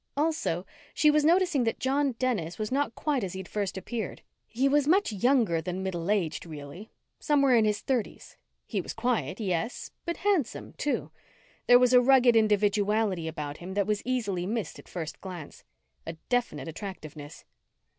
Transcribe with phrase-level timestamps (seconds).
[0.17, 4.23] Also, she was noticing that John Dennis was not quite as he'd first appeared.
[4.47, 6.89] He was much younger than middle aged, really
[7.19, 8.35] somewhere in his thirties.
[8.65, 11.11] He was quiet, yes, but handsome, too.
[11.67, 15.63] There was a rugged individuality about him that was easily missed at first glance.
[16.07, 17.45] A definite attractiveness.